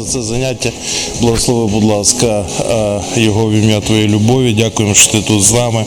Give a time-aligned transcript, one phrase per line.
[0.00, 0.70] за це заняття.
[1.20, 2.46] Благослови, будь ласка,
[3.16, 4.52] е, його в ім'я твоєї любові.
[4.52, 5.84] Дякуємо, що ти тут з нами.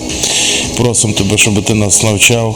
[0.78, 2.56] Просимо тебе, щоб ти нас навчав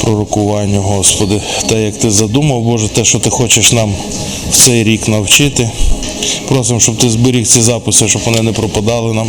[0.00, 1.40] пророкуванню, Господи.
[1.68, 3.94] Та як ти задумав, Боже, те, що ти хочеш нам
[4.50, 5.70] в цей рік навчити.
[6.48, 9.28] Просимо, щоб ти зберіг ці записи, щоб вони не пропадали нам.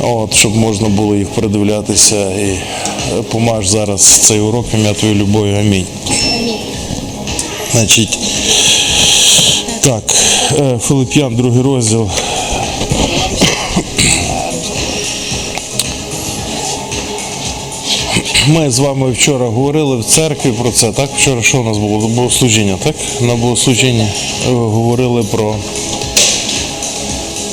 [0.00, 2.58] От, щоб можна було їх передивлятися і е,
[3.30, 5.56] помаж зараз цей урок ім'я твоєї любові.
[5.60, 5.86] Амінь.
[7.72, 8.18] Значить,
[9.88, 10.02] так,
[10.58, 12.08] е, Филип'ян, другий розділ.
[18.48, 21.10] Ми з вами вчора говорили в церкві про це, так?
[21.16, 22.08] Вчора що у нас було?
[22.08, 22.94] Богослужіння, так?
[23.20, 25.54] На богослужінні е, говорили про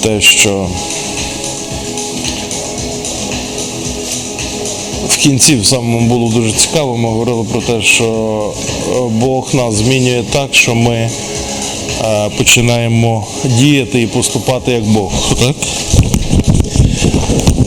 [0.04, 0.68] те, що
[5.08, 6.98] в кінці в самому було дуже цікаво.
[6.98, 8.06] Ми говорили про те, що
[8.96, 11.10] е, Бог нас змінює так, що ми
[12.38, 15.12] починаємо діяти і поступати як Бог.
[15.40, 15.56] Так?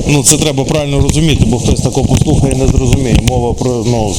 [0.07, 3.21] Ну, це треба правильно розуміти, бо хтось такого послухає і не зрозуміє.
[3.29, 4.15] Мова про, ну,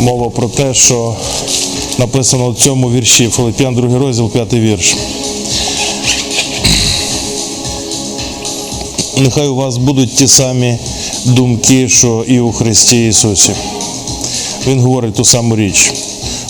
[0.00, 1.14] мова про те, що
[1.98, 4.96] написано в цьому вірші Филип'ян, другий розділ, п'ятий вірш.
[9.18, 10.78] Нехай у вас будуть ті самі
[11.24, 13.52] думки, що і у Христі Ісусі.
[14.66, 15.92] Він говорить ту саму річ.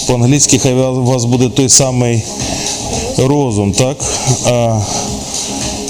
[0.06, 2.22] По-англійськи хай у вас буде той самий
[3.18, 3.96] розум, так?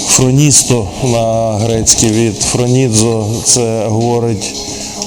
[0.07, 4.55] Фроністо на грецький від фронідзо це говорить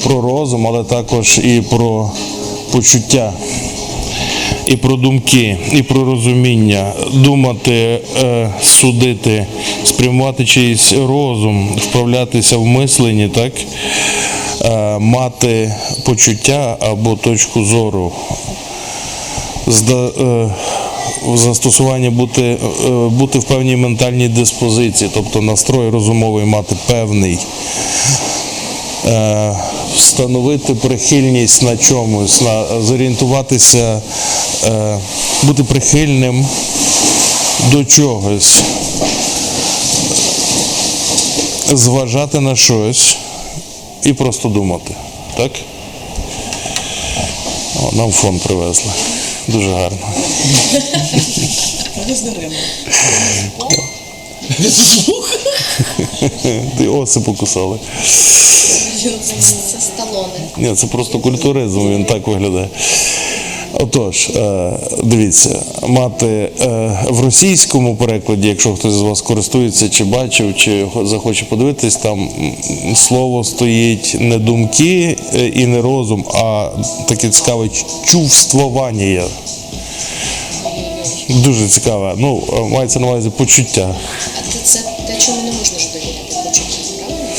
[0.05, 2.11] про розум, але також і про
[2.73, 3.33] почуття,
[4.67, 9.47] і про думки, і про розуміння, думати, е, судити,
[9.85, 13.53] спрямувати чийсь розум, вправлятися в мисленні, так?
[14.65, 18.13] Е, мати почуття або точку зору.
[21.35, 22.59] Застосуванні бути, е,
[23.09, 27.39] бути в певній ментальній диспозиції, тобто настрой розумовий мати певний,
[29.07, 29.57] е,
[29.97, 34.03] встановити прихильність на чомусь, на, зорієнтуватися,
[34.65, 34.99] е,
[35.43, 36.47] бути прихильним
[37.73, 38.63] до чогось,
[41.73, 43.17] зважати на щось
[44.05, 44.95] і просто думати.
[45.37, 45.53] Так?
[47.83, 48.93] О, нам фон привезли.
[49.53, 49.99] Дуже гарно.
[52.09, 52.55] Здаремо.
[56.79, 57.79] Ти оси покусали.
[59.73, 60.29] Це сталони.
[60.57, 62.69] Ні, це просто культуризм, він так виглядає.
[63.83, 64.73] Отож, е,
[65.05, 66.49] дивіться, мати е,
[67.11, 72.29] в російському перекладі, якщо хтось з вас користується, чи бачив, чи захоче подивитись, там
[72.95, 76.69] слово стоїть не думки е, і не розум, а
[77.09, 77.69] таке цікаве
[78.05, 79.23] чувствування.
[81.29, 82.15] Дуже цікаве.
[82.17, 83.95] Ну, мається на увазі почуття.
[84.39, 85.87] А це, те, чому не можна ж
[86.45, 87.31] почуттям, правильно?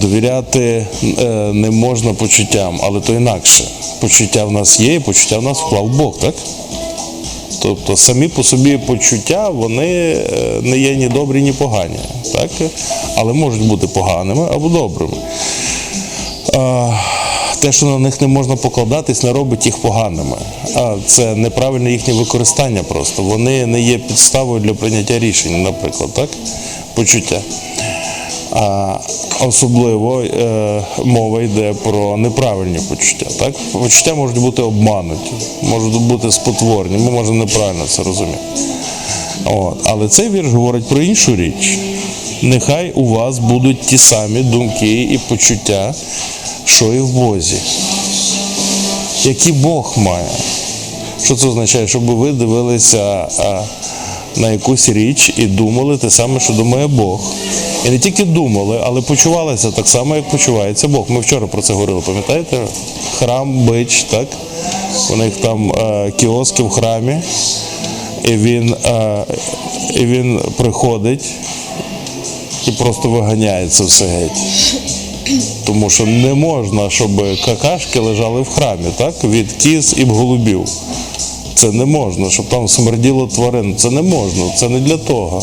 [0.00, 3.64] Довіряти е, не можна почуттям, але то інакше.
[4.00, 6.34] Почуття в нас є, і почуття в нас вклав Бог, так?
[7.62, 11.96] Тобто самі по собі почуття вони е, не є ні добрі, ні погані,
[12.32, 12.50] так?
[13.16, 15.16] але можуть бути поганими або добрими.
[17.60, 20.36] Те, що на них не можна покладатись, не робить їх поганими.
[21.06, 23.22] Це неправильне їхнє використання просто.
[23.22, 26.28] Вони не є підставою для прийняття рішень, наприклад, так?
[26.94, 27.40] Почуття.
[29.40, 33.26] Особливо е, мова йде про неправильні почуття.
[33.38, 33.54] Так?
[33.72, 38.38] Почуття можуть бути обмануті, можуть бути спотворені, ми можемо неправильно це розуміти.
[39.44, 39.78] От.
[39.84, 41.78] Але цей вірш говорить про іншу річ.
[42.42, 45.94] Нехай у вас будуть ті самі думки і почуття,
[46.64, 47.56] що і в Бозі.
[49.24, 50.30] Які Бог має.
[51.24, 51.88] Що це означає?
[51.88, 53.28] Щоб ви дивилися
[54.36, 57.20] на якусь річ і думали те саме, що думає Бог.
[57.86, 61.04] І не тільки думали, але почувалися так само, як почувається Бог.
[61.08, 62.58] Ми вчора про це говорили, пам'ятаєте?
[63.18, 64.28] Храм, бич, так?
[65.12, 67.20] У них там е, кіоски в храмі,
[68.24, 69.24] і він, е,
[69.94, 71.24] і він приходить
[72.66, 74.40] і просто виганяється все геть.
[75.64, 77.10] Тому що не можна, щоб
[77.44, 79.24] какашки лежали в храмі, так?
[79.24, 80.68] Від кіз і голубів.
[81.60, 83.76] Це не можна, щоб там смерділо тварин.
[83.76, 85.42] Це не можна, це не для того.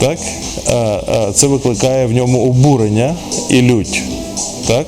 [0.00, 0.18] Так?
[0.68, 3.14] Е, е, Це викликає в ньому обурення
[3.50, 4.02] і лють.
[4.66, 4.86] Так?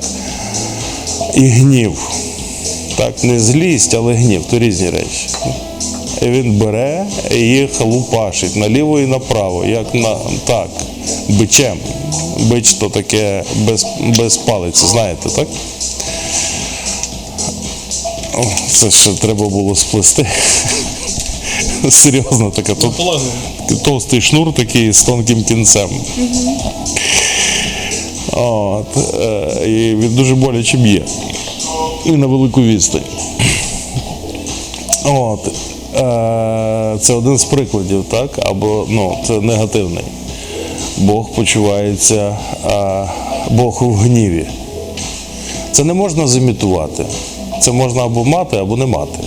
[1.35, 2.11] І гнів.
[2.97, 5.29] Так, не злість, але гнів, то різні речі.
[6.23, 10.69] І він бере і їх лупашить наліво і направо, як на так,
[11.29, 11.79] бичем.
[12.39, 13.87] Бич то таке без,
[14.19, 15.49] без палиці, знаєте, так?
[18.35, 20.27] О, це ще треба було сплести.
[21.91, 22.75] Серйозно таке.
[22.75, 22.93] Тут
[23.85, 25.91] товстий шнур такий з тонким кінцем.
[28.32, 31.03] От, е, і він дуже боляче б'є.
[32.06, 33.03] І на велику відстань.
[35.05, 38.31] От, е, це один з прикладів, так?
[38.43, 40.05] Або ну, це негативний.
[40.99, 42.37] Бог почувається,
[42.71, 43.09] е,
[43.50, 44.47] Бог у гніві.
[45.73, 47.05] Це не можна зімітувати.
[47.61, 49.19] Це можна або мати, або не мати.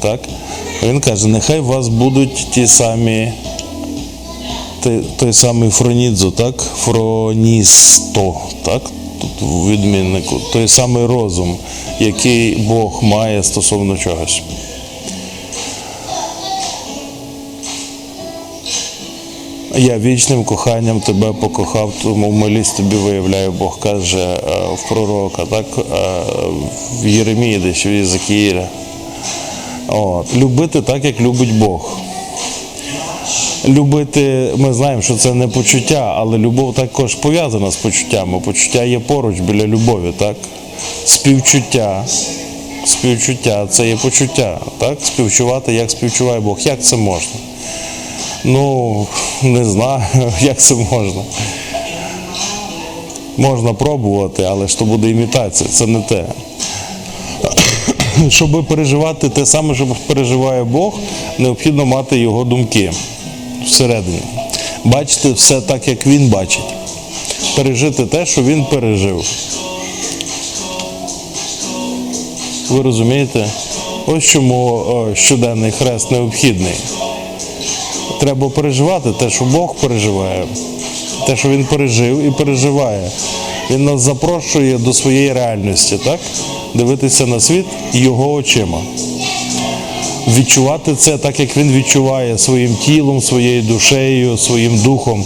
[0.00, 0.20] Так?
[0.82, 3.32] Він каже, нехай у вас будуть ті самі,
[4.82, 6.62] той, той самий фронідзо, так?
[6.78, 8.82] Фроністо, так?
[9.20, 11.56] Тут у той самий розум,
[12.00, 14.42] який Бог має стосовно чогось.
[19.76, 24.38] Я вічним коханням тебе покохав, тому милість тобі виявляю, Бог каже е,
[24.74, 25.66] в пророка, так?
[25.78, 25.82] е,
[27.02, 28.68] в Єремії, десь в Єзекіїля.
[29.88, 30.36] От.
[30.36, 31.98] Любити так, як любить Бог.
[33.68, 38.40] Любити, ми знаємо, що це не почуття, але любов також пов'язана з почуттями.
[38.40, 40.36] Почуття є поруч біля любові, так?
[41.04, 42.04] Співчуття.
[42.84, 44.98] Співчуття це є почуття, так?
[45.02, 46.58] Співчувати, як співчуває Бог.
[46.60, 47.32] Як це можна?
[48.44, 49.06] Ну,
[49.42, 50.02] не знаю,
[50.40, 51.22] як це можна.
[53.36, 56.24] Можна пробувати, але то буде імітація, це не те.
[58.28, 60.94] Щоб переживати те саме, що переживає Бог,
[61.38, 62.92] необхідно мати його думки
[63.66, 64.20] всередині.
[64.84, 66.74] Бачити все так, як він бачить.
[67.56, 69.24] Пережити те, що він пережив.
[72.70, 73.48] Ви розумієте?
[74.06, 76.74] Ось чому щоденний хрест необхідний.
[78.20, 80.46] Треба переживати те, що Бог переживає,
[81.26, 83.10] те, що Він пережив і переживає.
[83.70, 86.20] Він нас запрошує до своєї реальності, так?
[86.74, 88.78] Дивитися на світ його очима.
[90.36, 95.24] Відчувати це так, як він відчуває своїм тілом, своєю душею, своїм духом.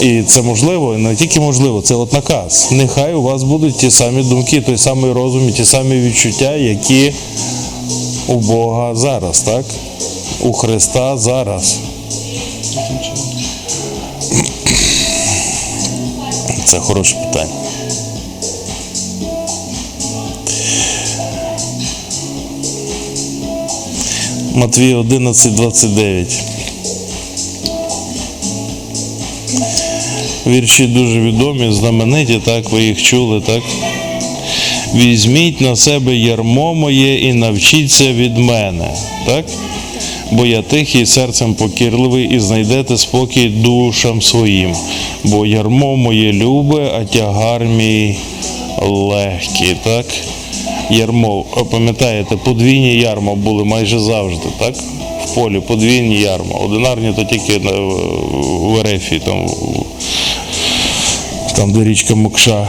[0.00, 2.68] І це можливо, і не тільки можливо, це от наказ.
[2.70, 7.12] Нехай у вас будуть ті самі думки, той самий розум і ті самі відчуття, які
[8.26, 9.64] у Бога зараз, так?
[10.40, 11.78] У Христа зараз.
[16.64, 17.52] Це хороше питання.
[24.54, 26.42] Матвій 11, 29.
[30.46, 33.62] Вірші дуже відомі, знамениті, так, ви їх чули, так?
[34.94, 38.88] Візьміть на себе ярмо моє і навчіться від мене,
[39.26, 39.44] так?
[40.30, 44.74] Бо я тихий серцем покірливий і знайдете спокій душам своїм,
[45.24, 48.16] бо ярмо моє любе, а тягар мій
[48.82, 50.06] легкий, так?
[50.90, 54.74] Ярмо, пам'ятаєте, подвійні ярма були майже завжди, так?
[55.26, 56.58] В полі подвійні ярма.
[56.58, 59.46] Одинарні то тільки в Ерефі, там,
[61.56, 62.68] там де річка Мокша.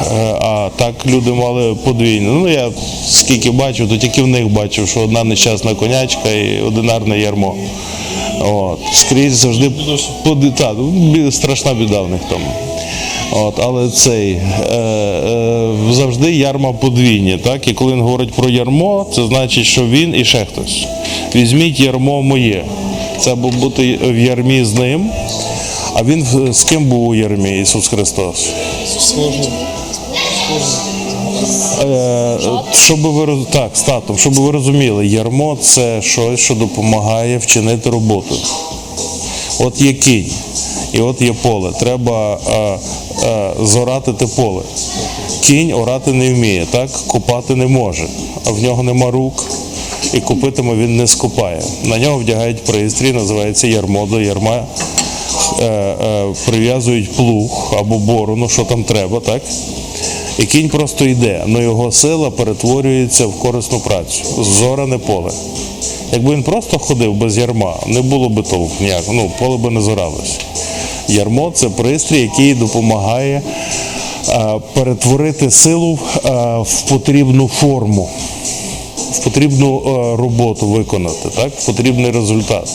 [0.00, 2.28] Е, А так люди мали подвійне.
[2.28, 2.70] Ну я
[3.08, 7.54] скільки бачив, то тільки в них бачив, що одна нещасна конячка і одинарне ярмо.
[8.44, 8.78] От.
[8.92, 9.70] Скрізь завжди
[10.24, 12.40] поди- та, ну, страшна біда в них там.
[13.32, 17.38] От, але цей е, е, завжди ярма подвійні.
[17.44, 17.68] Так?
[17.68, 20.86] І коли він говорить про ярмо, це значить, що він і ще хтось.
[21.34, 22.64] Візьміть ярмо моє.
[23.20, 25.10] Це або бути в ярмі з ним.
[25.94, 28.48] А він з ким був у ярмі Ісус Христос?
[31.82, 32.38] Е,
[32.72, 38.34] щоб ви так, з татом, щоб ви розуміли, ярмо це щось, що допомагає вчинити роботу.
[39.60, 40.32] От є кінь,
[40.92, 41.72] і от є поле.
[41.80, 42.78] Треба е,
[43.26, 44.62] е, зорати те поле.
[45.42, 46.90] Кінь орати не вміє, так?
[47.06, 48.06] Копати не може,
[48.46, 49.44] а в нього нема рук.
[50.14, 51.62] І купитиме він не скопає.
[51.84, 54.64] На нього вдягають пристрій, називається ярмо до ярма.
[55.60, 59.42] Е, е, прив'язують плуг або борону, що там треба, так?
[60.40, 64.44] І кінь просто йде, але його сила перетворюється в корисну працю.
[64.44, 65.30] Зоране поле.
[66.12, 69.80] Якби він просто ходив без ярма, не було би толку ніяк, ну, поле би не
[69.80, 70.38] зоралось.
[71.08, 73.42] Ярмо це пристрій, який допомагає
[74.28, 76.30] е, перетворити силу е,
[76.62, 78.08] в потрібну форму,
[79.12, 81.52] в потрібну е, роботу виконати, так?
[81.58, 82.68] в потрібний результат.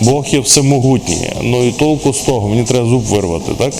[0.00, 3.74] Бог є всемогутній, ну і толку з того, мені треба зуб вирвати, так?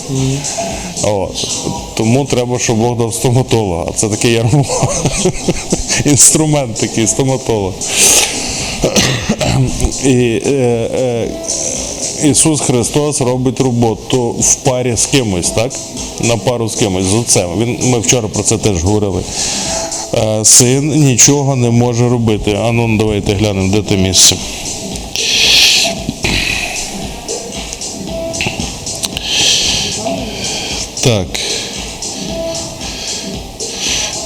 [1.03, 1.49] От.
[1.95, 3.87] Тому треба, щоб Бог дав стоматолога.
[3.95, 4.65] Це таке ярмо.
[6.05, 7.73] Інструмент такий, стоматолог.
[10.05, 11.29] І е, е,
[12.25, 15.73] Ісус Христос робить роботу в парі з кимось, так?
[16.21, 17.51] На пару з кимось, з отцем.
[17.59, 19.23] Він, ми вчора про це теж говорили.
[20.15, 22.59] Е, Син нічого не може робити.
[22.65, 24.37] А ну давайте глянемо, де те місце.
[31.05, 31.27] Так.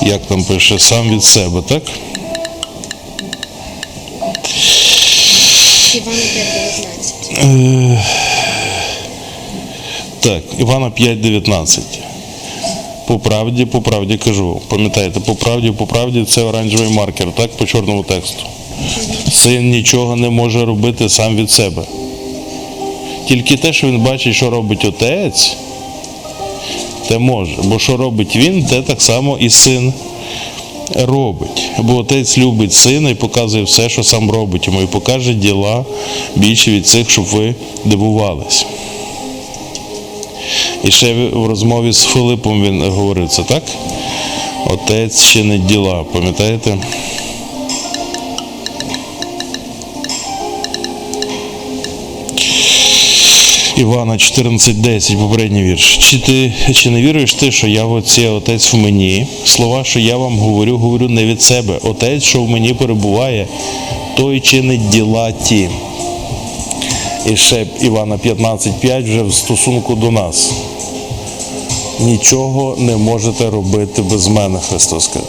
[0.03, 1.83] Як там пише, сам від себе, так?
[5.95, 7.99] Івана 5.19.
[10.21, 11.81] Так, Івана 5.19.
[13.07, 14.61] По правді, по правді кажу.
[14.69, 18.43] Пам'ятаєте, по правді, по правді це оранжевий маркер, так, по чорному тексту.
[19.33, 21.83] Син нічого не може робити сам від себе.
[23.29, 25.57] Тільки те, що він бачить, що робить отець,
[27.09, 27.57] те може.
[27.65, 29.93] Бо що робить він, те так само і син
[30.95, 31.71] робить.
[31.79, 35.85] Бо отець любить сина і показує все, що сам робить йому, і покаже діла
[36.37, 38.67] більше від цих, щоб ви дивувались.
[40.85, 43.63] І ще в розмові з Филипом він говорив це, так?
[44.67, 46.79] Отець чинить діла, пам'ятаєте?
[53.77, 55.97] Івана 14.10, попередній вірш.
[55.97, 59.27] Чи ти чи не віруєш ти, що я а отець в мені?
[59.45, 61.79] Слова, що я вам говорю, говорю не від себе.
[61.83, 63.47] Отець, що в мені перебуває,
[64.17, 65.69] той чинить діла ті.
[67.27, 70.53] І ще Івана 15.5 вже в стосунку до нас.
[72.01, 75.27] Нічого не можете робити без мене, Христос каже.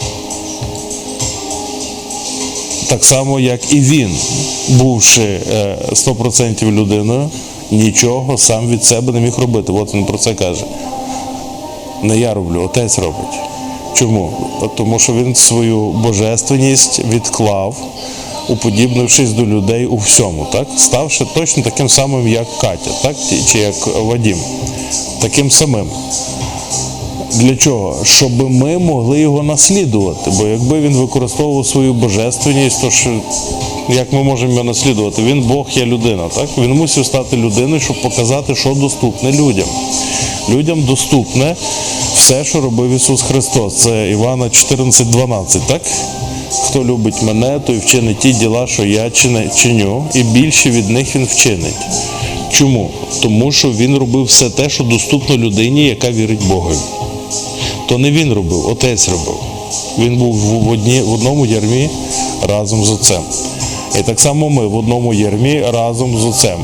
[2.88, 4.16] Так само, як і він,
[4.70, 7.30] бувши е, 100% людиною,
[7.72, 9.72] нічого сам від себе не міг робити.
[9.72, 10.66] От він про це каже.
[12.04, 13.40] Не я роблю, отець робить.
[13.94, 14.32] Чому?
[14.78, 17.76] Тому що він свою божественність відклав,
[18.50, 20.68] уподібнившись до людей у всьому, так?
[20.78, 23.16] ставши точно таким самим, як Катя, так?
[23.52, 24.38] Чи як Вадім.
[25.22, 25.90] Таким самим.
[27.38, 27.98] Для чого?
[28.04, 30.32] Щоб ми могли його наслідувати.
[30.38, 33.10] Бо якби він використовував свою божественність, то що,
[33.90, 35.24] як ми можемо його наслідувати?
[35.24, 36.50] Він Бог є людина, так?
[36.58, 39.68] Він мусив стати людиною, щоб показати, що доступне людям.
[40.50, 41.56] Людям доступне
[42.16, 43.76] все, що робив Ісус Христос.
[43.76, 45.82] Це Івана 14,12, так?
[46.64, 49.10] Хто любить мене, той вчинить ті діла, що я
[49.56, 51.76] чиню, і більше від них він вчинить.
[52.52, 52.90] Чому?
[53.22, 56.78] Тому що він робив все те, що доступно людині, яка вірить Богові.
[57.90, 59.36] То не він робив, отець робив.
[60.00, 61.90] Він був в, одні, в одному ярмі
[62.48, 63.22] разом з отцем.
[64.00, 66.60] І так само ми в одному ярмі разом з отцем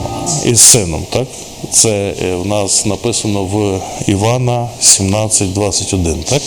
[0.45, 1.01] і з сином.
[1.09, 1.27] Так?
[1.71, 6.41] Це е, в нас написано в Івана 17,21, так?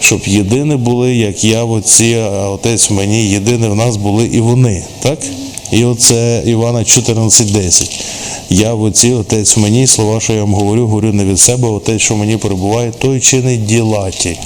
[0.00, 4.40] Щоб єдині були, як я в отці, а отець мені, єдині в нас були і
[4.40, 4.84] вони.
[5.02, 5.18] Так?
[5.72, 8.00] І оце Івана 14,10.
[8.50, 12.02] Я в отці, отець мені, слова, що я вам говорю, говорю не від себе, отець,
[12.02, 14.38] що мені перебуває, той чинить діла ті.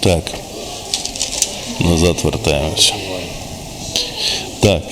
[0.00, 0.22] Так.
[1.80, 2.92] Назад вертаємося.
[4.60, 4.82] Так.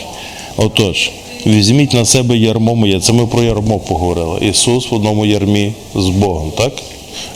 [0.56, 1.10] Отож,
[1.46, 3.00] візьміть на себе ярмо моє.
[3.00, 4.38] Це ми про ярмо поговорили.
[4.46, 6.72] Ісус в одному ярмі з Богом, так?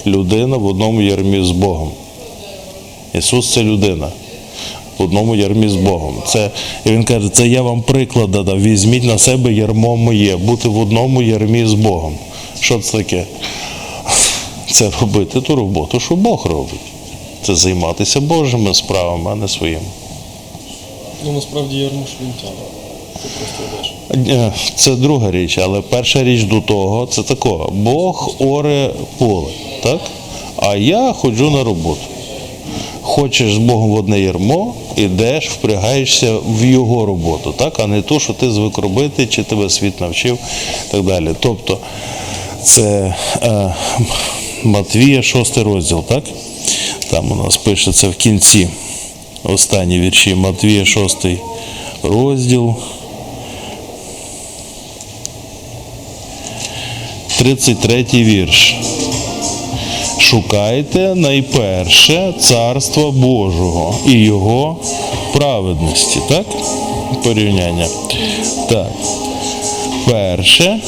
[0.07, 1.90] Людина в одному ярмі з Богом.
[3.14, 4.09] Ісус це людина.
[4.99, 6.15] В одному ярмі з Богом.
[6.27, 6.51] Це,
[6.85, 8.63] і він каже, це я вам приклад дав.
[8.63, 12.15] Візьміть на себе ярмо моє, бути в одному ярмі з Богом.
[12.61, 13.25] Що це таке?
[14.71, 16.81] Це робити ту роботу, що Бог робить.
[17.43, 19.81] Це займатися Божими справами, а не своїми.
[21.25, 22.63] Ну насправді ярмо ж він тягне.
[24.35, 27.71] Е, Це друга річ, але перша річ до того це такого.
[27.73, 29.49] Бог оре поле,
[29.83, 30.01] так?
[30.57, 32.01] А я ходжу на роботу.
[33.03, 37.81] Хочеш з Богом в одне ярмо, ідеш, впрягаєшся в його роботу, так?
[37.81, 40.39] а не ту, що ти звик робити, чи тебе світ навчив
[40.89, 41.31] і так далі.
[41.41, 41.79] Тобто
[42.63, 43.75] це е,
[44.65, 46.25] Матвія, 6 розділ, так?
[47.11, 48.69] Там у нас пишеться в кінці
[49.45, 51.27] останні вірші Матвія, 6
[52.03, 52.75] розділ.
[57.39, 58.77] 33 вірш.
[60.33, 64.77] Шукайте найперше царства Божого і Його
[65.35, 66.19] праведності.
[66.29, 66.47] Так?
[67.25, 67.87] Порівняння.
[68.69, 68.93] Так.
[70.11, 70.81] Перше.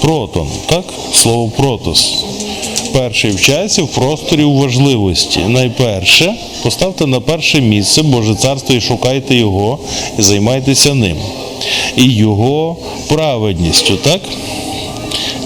[0.00, 0.84] Протон, так?
[1.12, 2.14] Слово протос.
[2.92, 5.40] Перший в часі, в просторі, у важливості.
[5.48, 9.78] Найперше, поставте на перше місце Боже царство і шукайте його,
[10.18, 11.16] і займайтеся ним.
[11.96, 12.76] І його
[13.08, 14.20] праведністю, так?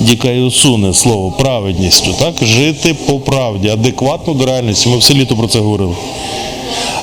[0.00, 2.34] Дікаюсуне слово праведністю, так?
[2.42, 4.88] Жити по правді, адекватно до реальності.
[4.88, 5.94] Ми все літо про це говорили.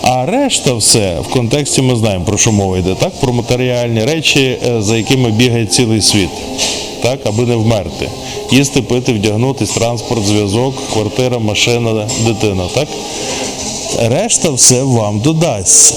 [0.02, 3.20] А решта все в контексті ми знаємо, про що мова йде, так?
[3.20, 6.30] Про матеріальні речі, е, за якими бігає цілий світ,
[7.02, 8.10] так, аби не вмерти.
[8.52, 12.88] Їсти, пити, вдягнутись, транспорт, зв'язок, квартира, машина, дитина, так?
[14.02, 15.96] Решта все вам додасться.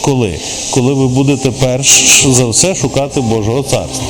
[0.00, 0.38] Коли?
[0.70, 4.04] Коли ви будете перш за все шукати Божого царства.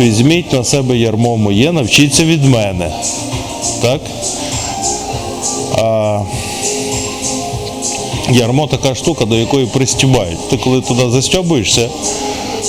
[0.00, 2.90] Візьміть на себе ярмо моє, навчіться від мене.
[3.82, 4.00] Так?
[5.78, 6.20] А,
[8.30, 10.48] ярмо така штука, до якої пристібають.
[10.50, 11.88] Ти коли туди застьобуєшся,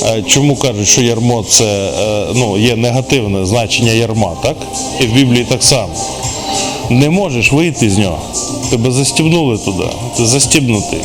[0.06, 4.58] е, чому кажуть, що ярмо це е, ну, є негативне значення ярма, так?
[5.02, 5.94] І в Біблії так само.
[6.90, 8.20] Не можеш вийти з нього.
[8.70, 9.86] Тебе застібнули туди,
[10.18, 11.00] ти застібнутий.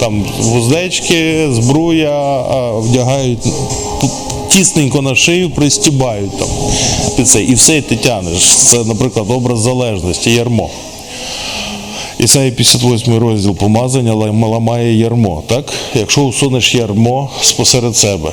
[0.00, 2.42] Там вуздечки, збруя,
[2.78, 3.46] вдягають
[4.50, 6.48] тісненько на шию, пристібають там
[7.16, 7.42] під це.
[7.42, 8.42] І все і ти тянеш.
[8.56, 10.70] Це, наприклад, образ залежності, ярмо.
[12.18, 14.14] Ісаї 58 розділ помазання
[14.46, 15.42] ламає ярмо.
[15.46, 15.72] Так?
[15.94, 18.32] Якщо усунеш ярмо спосеред себе,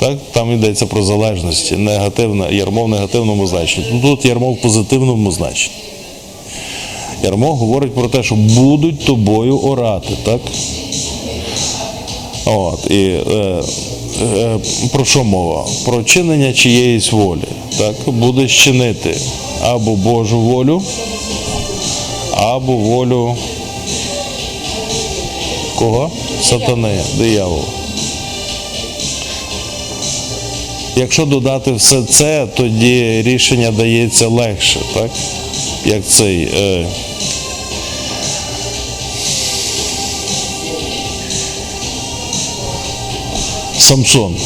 [0.00, 0.18] так?
[0.32, 3.86] там йдеться про залежності, негативне, ярмо в негативному значенні.
[3.90, 5.74] Тут- Тут ярмо в позитивному значенні.
[7.24, 10.40] Ярмо говорить про те, що будуть тобою орати, так?
[12.44, 13.62] От, і е,
[14.22, 14.58] е,
[14.92, 15.66] про що мова?
[15.84, 17.40] Про чинення чиєїсь волі.
[17.78, 17.94] Так?
[18.06, 19.16] Будеш чинити
[19.62, 20.82] або Божу волю,
[22.32, 23.36] або волю
[25.78, 26.10] кого?
[26.42, 27.62] Сатани, диявола.
[30.96, 35.10] Якщо додати все це, тоді рішення дається легше, так?
[35.86, 36.48] Як цей.
[36.58, 36.86] Е,
[43.84, 44.36] Самсон.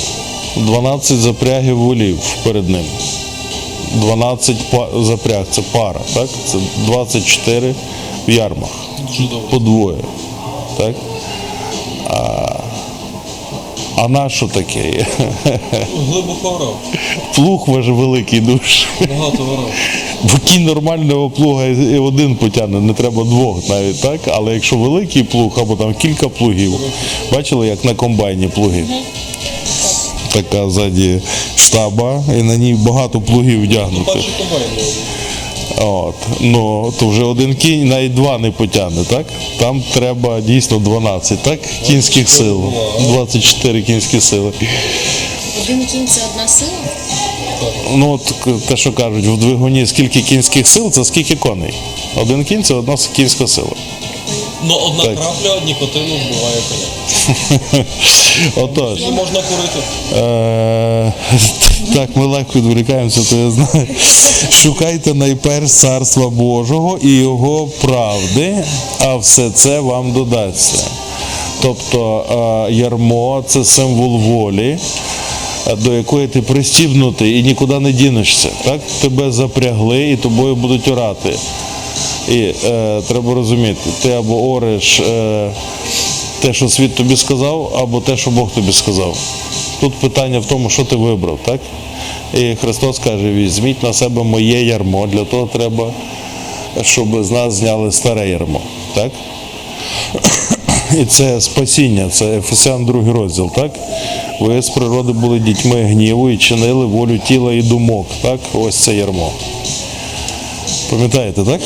[0.57, 2.85] 12 запрягів волів перед ним.
[3.95, 4.57] 12
[5.01, 6.29] запряг це пара, так?
[6.47, 7.75] Це 24
[8.29, 8.71] в ярмах.
[9.51, 9.99] По двоє.
[10.77, 10.95] Так?
[12.11, 12.49] А,
[13.97, 15.07] а на що таке?
[16.09, 16.77] Глибоко орав.
[17.35, 18.87] Плуг ваш великий душ.
[19.01, 19.71] Багато орав.
[20.23, 24.21] Бо кінь нормального плуга і і один потягне, не треба двох навіть, так?
[24.33, 26.73] Але якщо великий плуг або там кілька плугів,
[27.33, 28.85] бачили, як на комбайні плуги?
[30.43, 31.21] Така ззаді
[31.57, 34.19] штаба, і на ній багато плугів вдягнуто.
[35.79, 36.15] От.
[36.41, 39.27] Ну, то вже один кінь навіть два не потягне, так?
[39.59, 41.59] Там треба дійсно 12, так?
[41.87, 42.63] Кінських сил.
[43.09, 44.53] 24 кінські сили.
[45.63, 46.71] Один кінь це одна сила?
[47.97, 48.35] Ну, от
[48.67, 51.75] те, що кажуть, в двигуні скільки кінських сил, це скільки коней.
[52.17, 53.73] Один кінь це одна кінська сила.
[54.63, 55.15] Ну, одна Так.
[55.15, 57.85] крапля нікотину вбиває коня.
[58.57, 59.01] Отож.
[59.01, 59.79] І можна курити.
[60.17, 61.13] Е,
[61.95, 63.87] так, ми легко відволікаємося, то я знаю.
[64.51, 68.65] Шукайте найперш царства Божого і Його правди,
[69.01, 70.85] а все це вам додасться.
[71.63, 72.25] Тобто
[72.69, 74.79] е, ярмо це символ волі,
[75.67, 78.49] е, до якої ти пристібнутий і нікуди не дінешся.
[78.65, 78.81] Так?
[79.01, 81.37] Тебе запрягли і тобою будуть орати.
[82.31, 85.51] І е, треба розуміти, ти або ореш е,
[86.41, 89.19] те, що світ тобі сказав, або те, що Бог тобі сказав.
[89.81, 91.61] Тут питання в тому, що ти вибрав, так?
[92.35, 95.93] І Христос каже: візьміть на себе моє ярмо, для того треба,
[96.83, 98.61] щоб з нас зняли старе ярмо.
[98.95, 99.13] Так?
[101.01, 103.73] І це спасіння, це Ефесян 2 розділ, так?
[104.41, 108.07] Ви з природи були дітьми гніву і чинили волю тіла і думок.
[108.23, 108.41] Так?
[108.55, 109.33] Ось це ярмо.
[110.91, 111.61] Пам'ятаєте, так?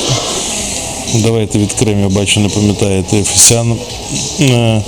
[1.13, 3.17] Давайте відкриємо, бачу, не пам'ятаєте.
[3.17, 3.75] Ефесян,
[4.39, 4.81] е,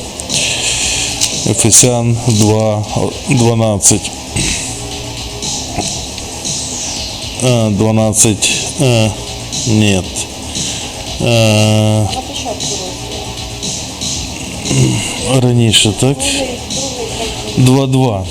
[1.49, 2.86] Ефесян 2,
[3.30, 4.12] 12.
[7.43, 8.49] Е, 12.
[8.82, 9.12] Е,
[9.67, 10.01] ні.
[11.21, 12.08] Е,
[15.41, 16.17] раніше, так?
[17.58, 18.23] 2-2.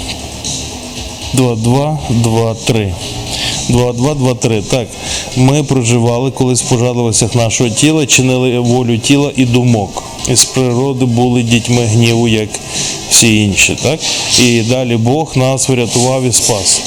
[1.35, 2.95] 2-2, 2-3.
[3.69, 4.63] 2-2, 2-3.
[4.63, 4.89] Так.
[5.37, 10.03] Ми проживали колись в нашого тіла, чинили волю тіла і думок.
[10.29, 12.49] Із природи були дітьми гніву, як
[13.11, 13.77] всі інші.
[13.83, 14.01] Так?
[14.47, 16.83] І далі Бог нас врятував і спас.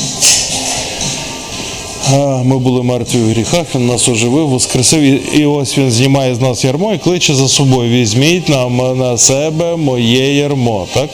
[2.44, 6.42] Ми були мертві в гріхах, він нас оживив, воскресив, і, і ось він знімає з
[6.42, 7.90] нас ярмо і кличе за собою.
[7.90, 10.88] Візьміть на, на себе моє ярмо.
[10.94, 11.10] Так?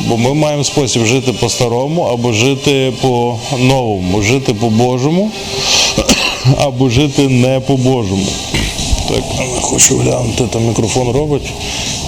[0.00, 5.30] Бо ми маємо спосіб жити по-старому або жити по-новому, жити по-божому,
[6.58, 8.26] або жити не по-божому.
[9.08, 9.22] Так,
[9.60, 11.52] хочу глянути, там мікрофон робить,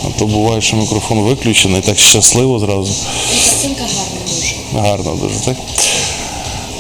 [0.05, 2.93] а то буває, що мікрофон виключений, так щасливо зразу.
[3.51, 4.89] Картинка гарна дуже.
[4.89, 5.57] Гарно дуже, так?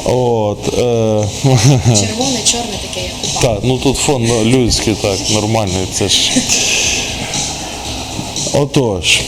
[0.04, 0.72] От, е,
[1.84, 5.86] Червоне, чорне таке, як у так, ну тут фон ну, людський, так, нормальний.
[5.92, 6.32] Це ж.
[8.52, 9.20] Отож.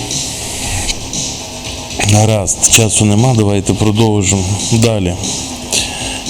[2.12, 5.14] Гаразд, часу нема, давайте продовжимо далі.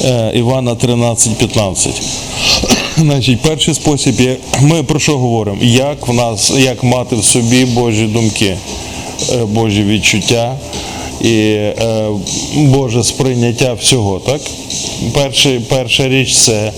[0.05, 1.89] Е, Івана 13.15.
[2.99, 4.37] Значить, перший спосіб є.
[4.61, 5.59] Ми про що говоримо?
[5.63, 8.57] Як в нас, як мати в собі Божі думки,
[9.33, 10.57] е, Божі відчуття
[11.21, 12.07] і е,
[12.57, 14.41] Боже сприйняття всього, так?
[15.13, 16.73] Перший, перша річ це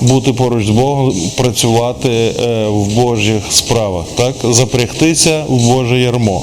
[0.00, 2.32] бути поруч з Богом, працювати
[2.68, 4.34] в Божих справах, так?
[4.54, 6.42] Запрягтися в Боже ярмо.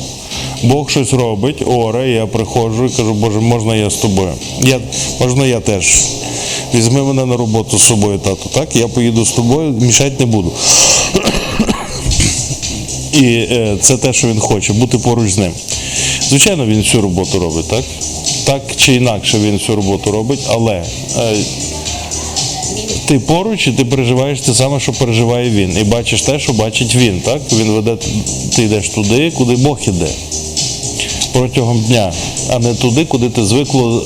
[0.66, 4.34] Бог щось робить, оре, я приходжу і кажу, Боже, можна я з тобою?
[4.62, 4.80] Я,
[5.20, 5.96] можна я теж.
[6.74, 8.76] Візьми мене на роботу з собою, тато, так?
[8.76, 10.52] Я поїду з тобою, мішати не буду.
[13.14, 15.52] І е, це те, що він хоче, бути поруч з ним.
[16.30, 17.84] Звичайно, він всю роботу робить, так?
[18.46, 21.36] Так чи інакше він всю роботу робить, але е,
[23.06, 25.78] ти поруч і ти переживаєш те саме, що переживає він.
[25.82, 27.22] І бачиш те, що бачить він.
[27.22, 27.42] Так?
[27.54, 27.98] Він веде,
[28.56, 30.08] ти йдеш туди, куди Бог іде.
[31.36, 32.14] Протягом дня,
[32.50, 34.04] а не туди, куди ти звикло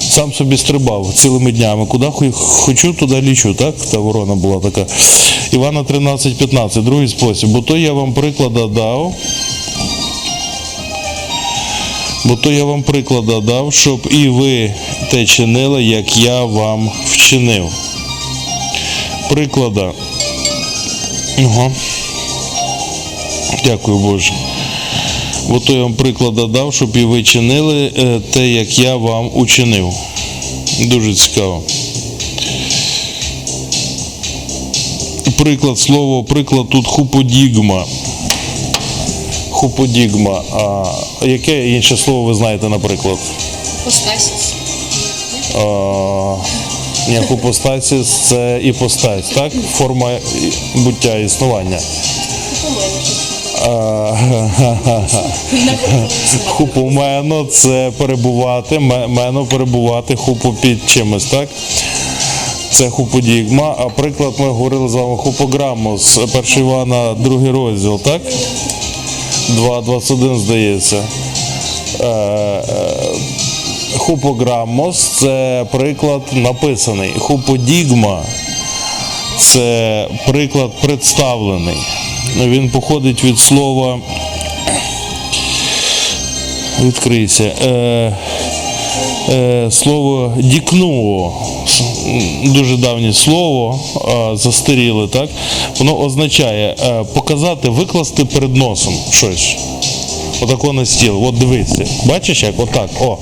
[0.00, 1.86] сам собі стрибав цілими днями.
[1.86, 3.74] Куди хочу, туди лічу, так?
[3.90, 4.86] Та ворона була така.
[5.52, 7.50] Івана 13,15, другий спосіб.
[7.50, 9.14] Бо то я вам приклада дав.
[12.24, 14.74] Бо то я вам приклада дав, щоб і ви
[15.10, 17.68] те чинили, як я вам вчинив.
[19.28, 19.92] Приклада.
[21.38, 21.70] Ага.
[23.64, 24.32] Дякую Боже.
[25.48, 29.30] Бо то я вам приклада дав, щоб і ви чинили е, те, як я вам
[29.34, 29.92] учинив.
[30.80, 31.62] Дуже цікаво.
[35.38, 37.84] Приклад, слово, приклад тут хуподігма.
[39.50, 40.42] Хуподігма.
[40.52, 40.84] А
[41.26, 43.18] яке інше слово ви знаєте, наприклад?
[43.84, 44.54] Постасіс.
[47.08, 49.52] Ні, хупостасіс це іпостась, так?
[49.72, 50.18] Форма
[50.74, 51.78] буття існування.
[56.46, 61.48] Хупомено це перебувати, ме- мено перебувати, хупу під чимось, так?
[62.70, 63.74] Це хуподігма.
[63.78, 68.22] А приклад ми говорили з вами хупограмус, 1 Івана, другий розділ, так?
[69.50, 71.02] 2.21, здається.
[72.00, 72.62] Е, е,
[73.96, 77.10] Хупограммос це приклад написаний.
[77.18, 78.22] Хуподігма
[79.38, 81.76] це приклад представлений.
[82.44, 83.98] Він походить від слова.
[86.84, 87.44] Відкрийся.
[87.44, 88.16] Е,
[89.28, 91.32] е, слово дікнуо.
[92.44, 93.80] Дуже давнє слово,
[94.32, 95.28] е, застаріле, так?
[95.78, 99.56] Воно означає е, показати, викласти перед носом щось.
[100.40, 101.24] Отако на стіл.
[101.24, 101.86] От дивися.
[102.04, 102.60] Бачиш як?
[102.60, 102.90] Отак.
[103.00, 103.18] О.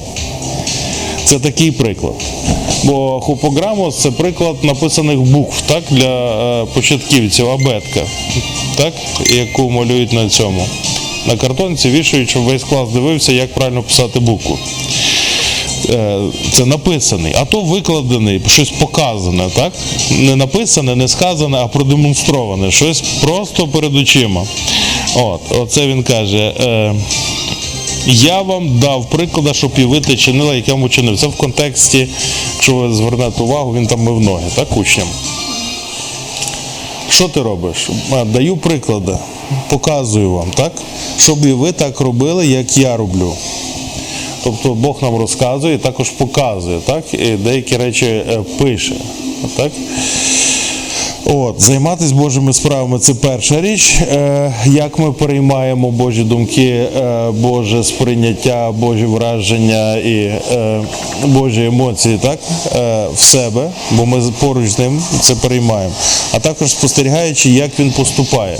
[1.24, 2.14] Це такий приклад.
[2.84, 8.00] Бо хупограмос це приклад написаних букв так, для е, початківців, абетка,
[8.76, 8.92] так,
[9.36, 10.66] яку малюють на цьому.
[11.26, 14.58] На картонці вішають, щоб весь клас дивився, як правильно писати букву.
[15.90, 16.18] Е,
[16.52, 19.72] Це написаний, а то викладений, щось показане, так?
[20.10, 22.70] Не написане, не сказане, а продемонстроване.
[22.70, 24.44] Щось просто перед очима.
[25.16, 26.54] От, оце він каже.
[26.60, 26.94] Е,
[28.06, 29.06] я вам дав
[29.78, 31.18] і ви те чинили, як я вам учинив.
[31.18, 32.08] Це в контексті,
[32.54, 35.08] якщо ви звернете увагу, він там мив ноги, так, учням.
[37.10, 37.90] Що ти робиш?
[38.24, 39.16] Даю приклади,
[39.68, 40.72] показую вам, так?
[41.18, 43.32] Щоб і ви так робили, як я роблю.
[44.44, 47.14] Тобто Бог нам розказує і також показує, так?
[47.14, 48.94] І деякі речі е, пише.
[49.56, 49.72] Так?
[51.26, 54.00] От, займатися Божими справами це перша річ.
[54.00, 60.14] Е, як ми переймаємо Божі думки, е, Боже сприйняття, Божі враження і
[60.52, 60.84] е,
[61.24, 62.38] Божі емоції так?
[62.76, 65.94] е, в себе, бо ми поруч з ним це переймаємо.
[66.32, 68.58] А також спостерігаючи, як він поступає.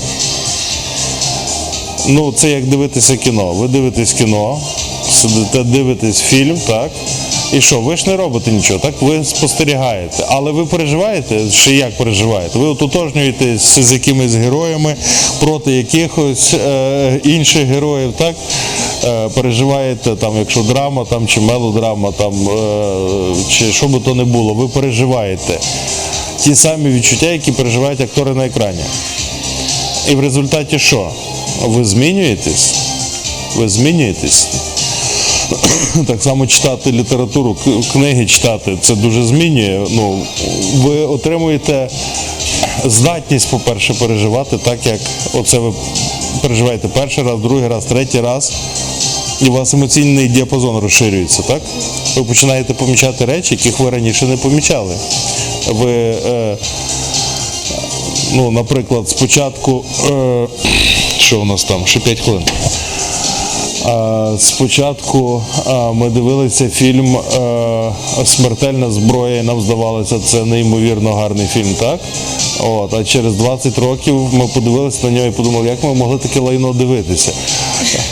[2.09, 3.53] Ну, це як дивитися кіно.
[3.53, 4.59] Ви дивитесь кіно,
[5.11, 6.91] сидите, дивитесь фільм, так?
[7.55, 9.03] І що, ви ж не робите нічого, так?
[9.03, 10.25] Ви спостерігаєте.
[10.29, 12.59] Але ви переживаєте, ще як переживаєте?
[12.59, 14.97] Ви ототожнюєтесь з якимись героями
[15.41, 18.35] проти якихось е, інших героїв, так?
[19.05, 24.25] Е, переживаєте, там, якщо драма там, чи мелодрама, там, е, чи що би то не
[24.25, 25.61] було, ви переживаєте
[26.41, 28.83] ті самі відчуття, які переживають актори на екрані.
[30.11, 31.09] І в результаті що?
[31.67, 32.75] Ви змінюєтесь?
[33.57, 34.49] Ви змінюєтесь.
[36.07, 37.57] Так само читати літературу,
[37.93, 39.87] книги читати, це дуже змінює.
[39.91, 40.23] Ну,
[40.83, 41.89] ви отримуєте
[42.85, 45.01] здатність, по-перше, переживати так, як
[45.35, 45.73] оце ви
[46.43, 48.53] переживаєте перший раз, другий раз, третій раз.
[49.41, 51.63] І у вас емоційний діапазон розширюється, так?
[52.17, 54.95] Ви починаєте помічати речі, яких ви раніше не помічали.
[55.69, 56.57] Ви, е,
[58.33, 60.47] ну, наприклад, спочатку, е,
[61.19, 61.87] що у нас там?
[61.87, 62.43] Ще 5 хвилин.
[64.39, 65.43] Спочатку
[65.93, 67.93] ми дивилися фільм е,
[68.25, 72.01] Смертельна зброя, і нам здавалося, це неймовірно гарний фільм, так?
[72.61, 76.41] От, а через 20 років ми подивилися на нього і подумали, як ми могли таке
[76.41, 77.33] лайно дивитися.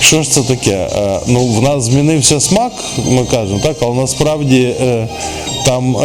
[0.00, 0.90] Що ж це таке?
[0.96, 2.72] Е, Ну, в нас змінився смак,
[3.10, 5.08] ми кажемо, так, але насправді е,
[5.66, 5.96] там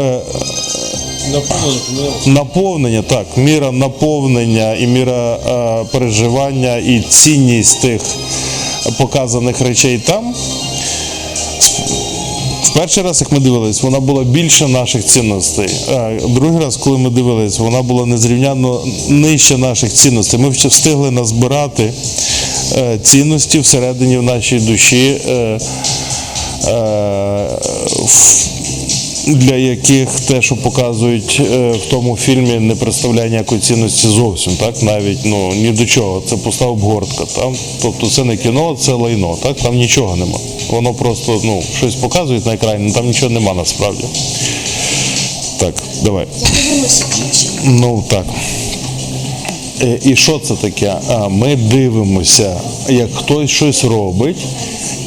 [1.31, 5.37] Наповнення наповнення, так, міра наповнення і міра
[5.91, 8.01] переживання і цінність тих
[8.97, 10.33] показаних речей там.
[12.63, 15.69] В перший раз, як ми дивились, вона була більше наших цінностей.
[15.91, 20.39] А другий раз, коли ми дивились, вона була незрівняно нижче наших цінностей.
[20.39, 21.93] Ми встигли назбирати
[22.77, 25.21] е, цінності всередині в нашій душі.
[25.29, 25.59] Е, е,
[28.05, 28.47] в-
[29.27, 34.83] для яких те, що показують е, в тому фільмі, не представляє ніякої цінності зовсім, так
[34.83, 36.23] навіть ну ні до чого.
[36.29, 37.25] Це пуста обгортка.
[37.35, 39.37] Там, тобто це не кіно, це лайно.
[39.43, 40.39] Так там нічого нема.
[40.69, 44.03] Воно просто ну щось показують на екрані, але там нічого нема насправді.
[45.57, 46.27] Так, давай.
[47.65, 48.25] Ну так.
[49.81, 50.95] Е, І що це таке?
[51.09, 54.37] А, Ми дивимося, як хтось щось робить,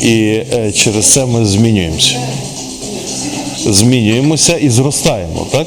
[0.02, 0.14] і
[0.54, 2.20] е, через це ми змінюємося.
[3.66, 5.66] Змінюємося і зростаємо, так?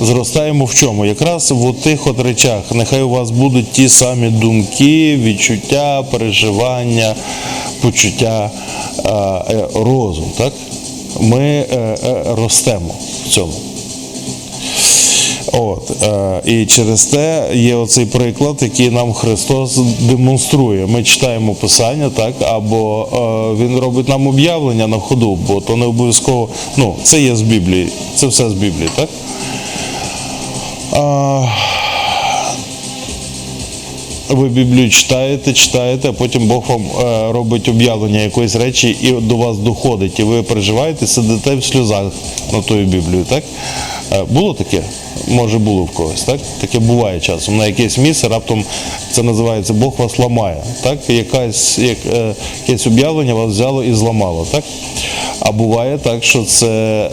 [0.00, 1.04] Зростаємо в чому?
[1.04, 2.62] Якраз в тих от речах.
[2.72, 7.14] Нехай у вас будуть ті самі думки, відчуття, переживання,
[7.82, 8.50] почуття,
[9.04, 10.52] е, е, розум, так?
[11.20, 11.96] Ми е,
[12.36, 13.52] ростемо в цьому.
[15.58, 20.86] От, е, і через те є оцей приклад, який нам Христос демонструє.
[20.86, 23.08] Ми читаємо Писання, так, або
[23.58, 26.48] е, Він робить нам об'явлення на ходу, бо то не обов'язково.
[26.76, 29.08] Ну, це є з Біблії, це все з Біблії, так?
[30.92, 31.42] А,
[34.28, 39.36] ви Біблію читаєте, читаєте, а потім Бог вам е, робить об'явлення якоїсь речі і до
[39.36, 42.12] вас доходить, і ви переживаєте, сидите в сльозах
[42.52, 43.44] на тою Біблію, так?
[44.12, 44.82] Е, було таке?
[45.28, 46.40] Може було в когось, так?
[46.60, 47.56] Таке буває часом.
[47.56, 48.64] На якесь місце раптом
[49.12, 50.62] це називається Бог вас ламає.
[50.82, 50.98] Так?
[51.08, 52.34] Якась, як, е,
[52.66, 54.46] якесь об'явлення вас взяло і зламало.
[54.50, 54.64] Так?
[55.40, 56.66] А буває так, що це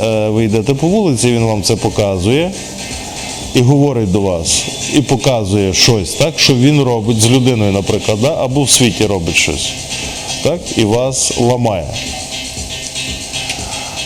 [0.03, 2.51] е, ви йдете по вулиці, він вам це показує
[3.53, 8.35] і говорить до вас, і показує щось, так, що він робить з людиною, наприклад, да?
[8.43, 9.73] або в світі робить щось,
[10.43, 11.87] так, і вас ламає.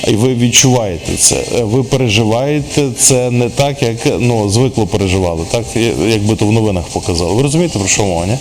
[0.08, 5.66] І ви відчуваєте це, Е, ви переживаєте це не так, як ну, звикло переживали, так,
[6.10, 7.34] як би то в новинах показали.
[7.34, 8.38] Ви розумієте, про що мова, ні?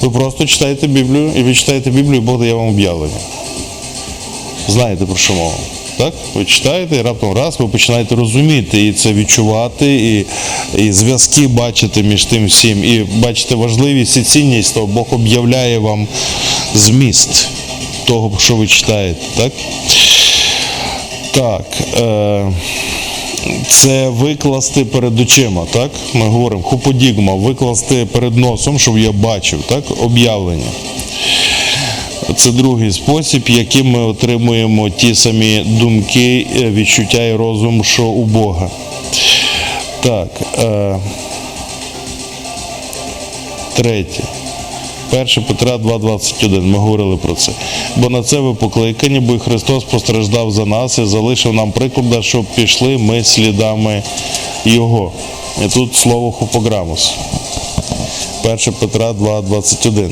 [0.00, 3.20] Ви просто читаєте Біблію, і ви читаєте Біблію, і Бог дає вам об'явлення.
[4.68, 5.54] Знаєте про що мова.
[5.98, 6.14] Так?
[6.34, 10.26] Ви читаєте, і раптом раз ви починаєте розуміти і це відчувати, і,
[10.82, 16.08] і зв'язки бачити між тим всім, і бачите важливість і цінність того, Бог об'являє вам
[16.74, 17.48] зміст
[18.04, 19.20] того, що ви читаєте.
[19.36, 19.52] Так?
[21.32, 21.64] Так.
[22.00, 22.52] Е-
[23.68, 25.90] це викласти перед очима, так?
[26.14, 29.84] Ми говоримо хуподігма, викласти перед носом, щоб я бачив, так?
[30.02, 30.70] Об'явлення.
[32.36, 38.24] Це другий спосіб, яким ми отримуємо ті самі думки, е, відчуття і розум, що у
[38.24, 38.70] Бога.
[40.02, 40.28] Так.
[40.58, 40.96] Е,
[43.76, 44.22] третє.
[45.12, 46.62] 1 Петра 2,21.
[46.62, 47.52] Ми говорили про це.
[47.96, 52.44] Бо на це ви покликані, бо Христос постраждав за нас і залишив нам приклада, щоб
[52.44, 54.02] пішли ми слідами
[54.64, 55.12] Його.
[55.64, 57.14] І тут слово хупограмус.
[58.44, 60.10] 1 Петра 2,21.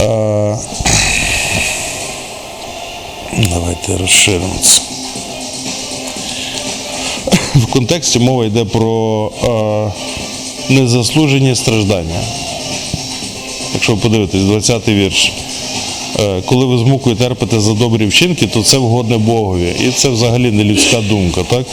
[0.00, 0.58] Е,
[3.52, 4.80] Давайте розширимо це.
[7.54, 12.20] В контексті мова йде про е, незаслужені страждання.
[13.88, 15.32] Якщо ви подивитесь, 20-й вірш.
[16.20, 19.74] Е, Коли ви з мукою терпите за добрі вчинки, то це вгодне Богові.
[19.88, 21.66] І це взагалі не людська думка, так?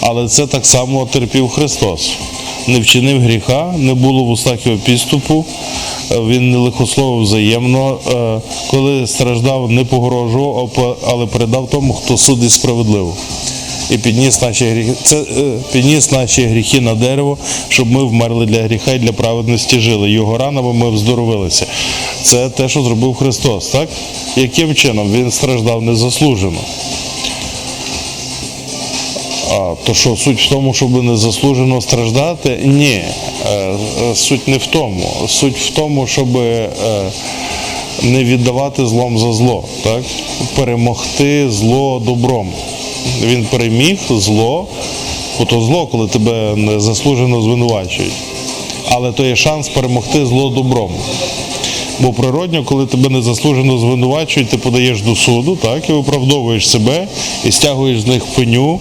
[0.00, 2.12] Але це так само терпів Христос.
[2.66, 5.44] Не вчинив гріха, не було в устах його підступу,
[6.10, 7.98] е, він не лихословив взаємно.
[8.14, 13.16] Е, Коли страждав, не погрожував, але передав тому, хто судить справедливо.
[13.94, 15.24] І підніс наші гріхи, це, е,
[15.72, 20.10] підніс наші гріхи на дерево, щоб ми вмерли для гріха і для праведності жили.
[20.10, 21.66] Його ранами ми вздоровилися.
[22.22, 23.88] Це те, що зробив Христос, так?
[24.36, 26.58] Яким чином він страждав незаслужено?
[29.50, 32.60] А, то що суть в тому, щоб незаслужено страждати?
[32.64, 33.02] Ні.
[33.46, 33.76] Е,
[34.10, 35.10] е, Суть не в тому.
[35.28, 36.28] Суть в тому, щоб
[38.02, 40.02] не віддавати злом за зло, так?
[40.56, 42.52] перемогти зло добром.
[43.22, 44.66] Він переміг зло,
[45.38, 48.12] бо то зло, коли тебе незаслужено звинувачують.
[48.90, 50.90] Але то є шанс перемогти зло добром.
[52.00, 57.08] Бо природньо, коли тебе незаслужено звинувачують, ти подаєш до суду, так, і виправдовуєш себе,
[57.44, 58.80] і стягуєш з них пеню,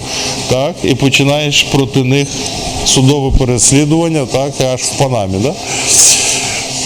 [0.50, 2.28] так, і починаєш проти них
[2.86, 5.38] судове переслідування, так, аж в Панамі.
[5.38, 5.54] Да?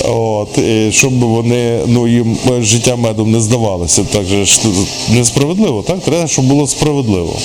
[0.05, 4.03] От, щоб вони ну, їм життя медом не здавалося.
[4.03, 4.45] Так же
[5.09, 5.99] несправедливо, так?
[5.99, 7.35] Треба, щоб було справедливо.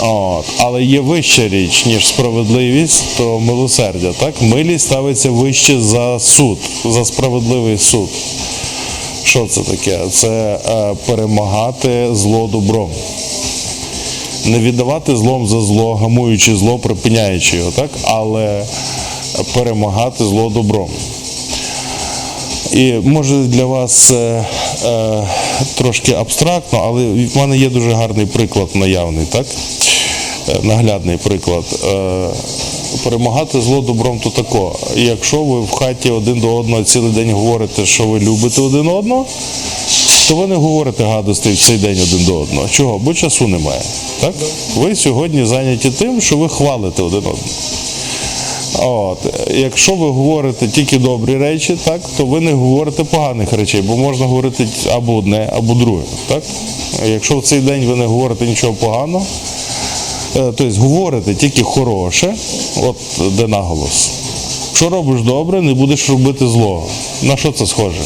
[0.00, 0.44] От.
[0.58, 4.12] Але є вища річ, ніж справедливість, то милосердя.
[4.12, 4.42] Так?
[4.42, 8.08] Милість ставиться вище за суд, за справедливий суд.
[9.24, 9.98] Що це таке?
[10.10, 10.28] Це
[10.68, 12.90] е, перемагати зло добром.
[14.46, 17.90] Не віддавати злом за зло, гамуючи зло, припиняючи його, так?
[18.02, 18.64] але
[19.54, 20.88] перемагати зло добром.
[22.74, 24.44] І може для вас е,
[24.84, 25.28] е,
[25.74, 29.46] трошки абстрактно, але в мене є дуже гарний приклад наявний, так?
[30.48, 31.64] Е, наглядний приклад.
[31.88, 32.26] Е,
[33.04, 34.78] перемагати зло добром то тако.
[34.96, 39.26] Якщо ви в хаті один до одного цілий день говорите, що ви любите один одного,
[40.28, 42.68] то ви не говорите гадості в цей день один до одного.
[42.68, 42.98] Чого?
[42.98, 43.82] Бо часу немає.
[44.20, 44.34] Так?
[44.76, 47.38] Ви сьогодні зайняті тим, що ви хвалите один одного.
[48.78, 49.18] От.
[49.50, 54.26] Якщо ви говорите тільки добрі речі, так, то ви не говорите поганих речей, бо можна
[54.26, 56.02] говорити або одне, або друге.
[56.28, 56.42] Так?
[57.08, 59.26] Якщо в цей день ви не говорите нічого поганого,
[60.36, 62.34] е, тобто говорите тільки хороше,
[62.82, 62.96] от
[63.36, 64.10] де наголос.
[64.68, 66.86] Якщо робиш добре, не будеш робити злого.
[67.22, 68.00] На що це схоже?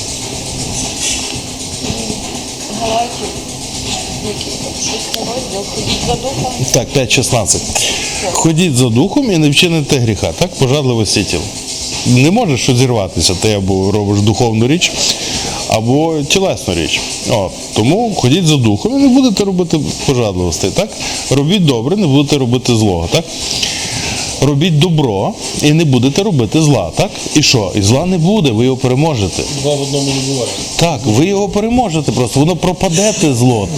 [6.73, 7.57] Так, 5.16.
[8.33, 10.51] Ходіть за духом і не вчините гріха, так?
[10.55, 11.41] Пожадливості тіл.
[12.07, 14.93] Не можеш що зірватися, ти або робиш духовну річ,
[15.69, 17.01] або тілесну річ.
[17.31, 17.53] От.
[17.75, 20.89] Тому ходіть за духом і не будете робити пожадливостей, так?
[21.31, 23.25] Робіть добре, не будете робити злого, так?
[24.41, 27.11] Робіть добро і не будете робити зла, так?
[27.35, 27.73] І що?
[27.75, 29.43] І зла не буде, ви його переможете.
[29.63, 30.51] Два в одному не буває.
[30.77, 33.69] Так, ви його переможете просто, воно пропаде те зло.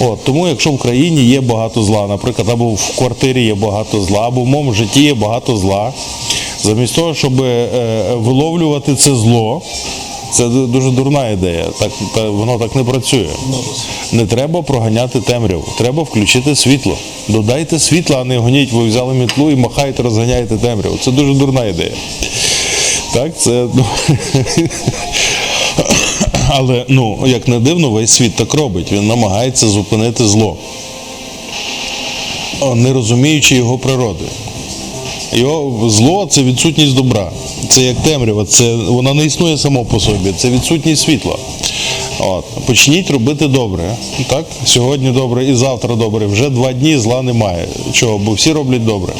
[0.00, 4.26] От, тому якщо в країні є багато зла, наприклад, або в квартирі є багато зла,
[4.26, 5.92] або в моєму житті є багато зла,
[6.62, 7.68] замість того, щоб е,
[8.14, 9.62] виловлювати це зло,
[10.32, 11.64] це дуже дурна ідея.
[11.78, 13.28] Так, та, воно так не працює.
[14.12, 16.96] Не треба проганяти темряву, треба включити світло.
[17.28, 20.98] Додайте світла, а не гоніть, ви взяли мітлу і махаєте, розганяєте темряву.
[21.02, 21.92] Це дуже дурна ідея.
[23.14, 23.84] Так, це ну,
[26.48, 28.92] але ну, як не дивно, весь світ так робить.
[28.92, 30.56] Він намагається зупинити зло,
[32.74, 34.24] не розуміючи його природи.
[35.32, 37.30] Його зло це відсутність добра.
[37.68, 41.36] Це як темрява, це, вона не існує само по собі, це відсутність світла.
[42.18, 42.44] От.
[42.66, 43.96] Почніть робити добре.
[44.26, 44.44] Так?
[44.64, 46.26] Сьогодні добре і завтра добре.
[46.26, 47.68] Вже два дні зла немає.
[47.92, 48.18] Чого?
[48.18, 49.12] Бо всі роблять добре.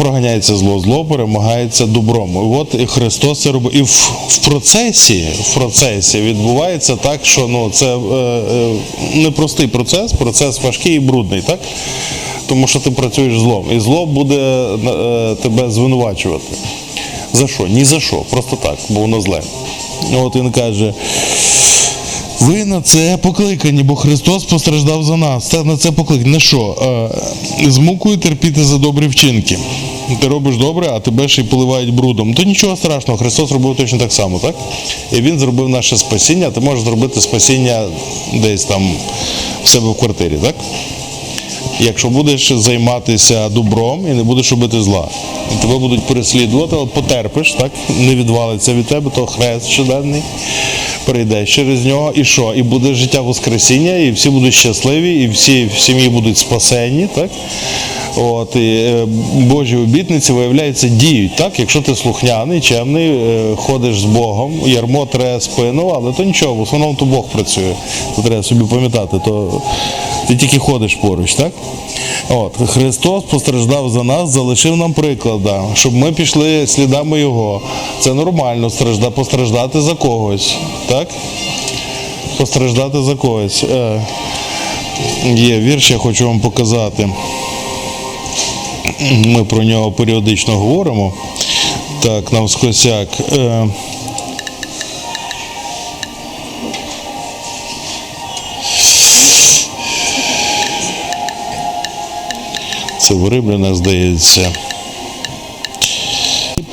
[0.00, 2.34] Проганяється зло, зло перемагається добром.
[2.34, 3.74] І от і Христос це робить.
[3.74, 8.74] І в, в процесі, в процесі відбувається так, що ну, це е, е,
[9.14, 11.58] непростий процес, процес важкий і брудний, так?
[12.46, 13.64] Тому що ти працюєш злом.
[13.76, 16.56] І зло буде е, тебе звинувачувати.
[17.32, 17.66] За що?
[17.66, 19.42] Ні за що, просто так, бо воно зле.
[20.14, 20.94] От він каже.
[22.40, 25.48] Ви на це покликані, бо Христос постраждав за нас.
[25.48, 26.30] Та на це покликані.
[26.30, 26.76] На що?
[27.62, 29.58] Е, з мукою терпіти за добрі вчинки.
[30.16, 32.34] Ти робиш добре, а тебе ще й поливають брудом.
[32.34, 34.54] То нічого страшного, Христос робив точно так само, так?
[35.12, 37.88] І Він зробив наше спасіння, ти можеш зробити спасіння
[38.34, 38.92] десь там
[39.64, 40.54] в себе в квартирі, так?
[41.80, 45.08] Якщо будеш займатися добром і не будеш робити зла,
[45.54, 47.70] і тебе будуть переслідувати, от потерпиш, так?
[48.00, 50.22] Не відвалиться від тебе, то хрест щоденний.
[51.04, 52.54] Прийдеш через нього, і що?
[52.56, 57.30] І буде життя Воскресіння, і всі будуть щасливі, і всі в сім'ї будуть спасені, так?
[58.16, 61.60] От, і е, Божі обітниці, виявляється, діють, так?
[61.60, 66.60] Якщо ти слухняний, чемний, е, ходиш з Богом, ярмо тре спину, але то нічого, в
[66.60, 67.74] основному то Бог працює.
[68.16, 69.62] То треба собі пам'ятати, то
[70.30, 71.52] ти тільки ходиш поруч, так?
[72.28, 77.60] От, Христос постраждав за нас, залишив нам приклада, щоб ми пішли слідами Його.
[78.00, 80.54] Це нормально стражда, постраждати за когось,
[80.88, 81.08] так?
[82.36, 83.64] Постраждати за когось.
[83.64, 84.06] Е,
[85.34, 87.10] є вірш, я хочу вам показати.
[89.10, 91.12] Ми про нього періодично говоримо.
[92.02, 93.08] Так, нам скосяк.
[93.32, 93.66] Е,
[103.00, 104.52] це в Римлянах, здається.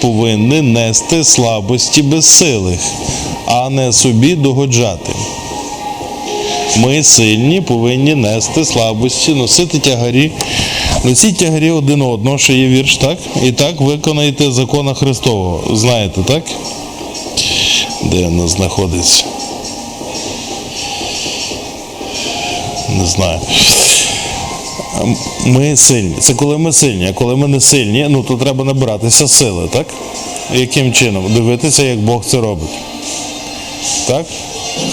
[0.01, 2.79] Повинні нести слабості безсилих,
[3.45, 5.11] а не собі догоджати.
[6.77, 10.31] Ми сильні, повинні нести слабості, носити тягарі.
[11.03, 13.17] Носіть тягарі один одного, ще є вірш, так?
[13.43, 15.75] І так виконайте закона Христового.
[15.75, 16.43] Знаєте, так?
[18.03, 19.23] Де воно знаходиться?
[22.99, 23.39] Не знаю.
[25.45, 26.15] Ми сильні.
[26.19, 27.07] Це коли ми сильні.
[27.07, 29.87] А коли ми не сильні, ну то треба набиратися сили, так?
[30.53, 31.33] Яким чином?
[31.33, 32.69] Дивитися, як Бог це робить.
[34.07, 34.25] Так?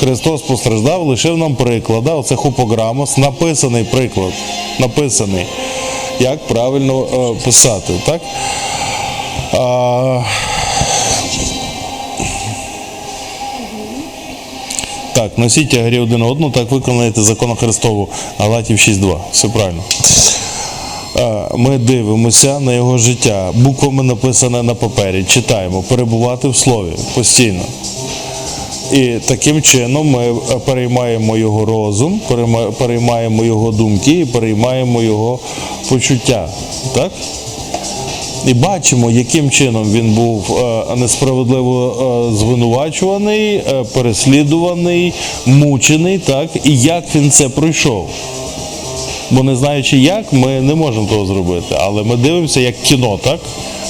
[0.01, 2.07] Христос постраждав, лишив нам приклад.
[2.09, 4.33] Оце хупограмос, написаний приклад.
[4.79, 5.47] Написаний.
[6.21, 7.93] Як правильно е, писати.
[8.07, 8.21] Так?
[9.53, 10.23] А,
[15.15, 18.09] Так, носіть тягарі один одного, так виконуєте закон Христову.
[18.39, 19.17] Галатів 6.2.
[19.33, 19.83] Все правильно.
[21.17, 23.53] Е, Ми дивимося на його життя.
[23.55, 25.25] Буквами написане на папері.
[25.25, 27.63] Читаємо, перебувати в слові постійно.
[28.93, 30.35] І таким чином ми е,
[30.65, 32.21] переймаємо його розум,
[32.79, 35.39] переймаємо його думки і переймаємо його
[35.89, 36.49] почуття.
[36.95, 37.13] Так?
[38.47, 41.95] І бачимо, яким чином він був е, несправедливо
[42.31, 45.13] е, звинувачуваний, е, переслідуваний,
[45.47, 48.09] мучений, так, і як він це пройшов.
[49.31, 51.77] Бо не знаючи як, ми не можемо того зробити.
[51.81, 53.41] Але ми дивимося як кіно, так?